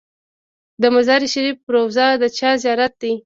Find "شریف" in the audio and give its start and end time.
1.33-1.57